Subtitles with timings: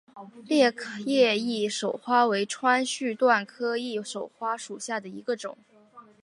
[0.43, 0.73] 裂
[1.05, 5.55] 叶翼首花为川续断科翼首花属下的一个种。